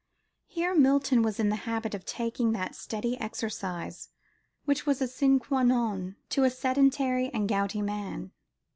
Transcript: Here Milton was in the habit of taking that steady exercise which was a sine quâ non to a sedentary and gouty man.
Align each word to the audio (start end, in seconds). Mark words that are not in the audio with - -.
Here 0.47 0.73
Milton 0.73 1.21
was 1.21 1.39
in 1.39 1.49
the 1.49 1.55
habit 1.69 1.93
of 1.93 2.05
taking 2.07 2.53
that 2.53 2.73
steady 2.73 3.19
exercise 3.21 4.09
which 4.65 4.83
was 4.87 4.99
a 4.99 5.07
sine 5.07 5.39
quâ 5.39 5.63
non 5.63 6.15
to 6.29 6.43
a 6.43 6.49
sedentary 6.49 7.29
and 7.31 7.47
gouty 7.47 7.83
man. 7.83 8.31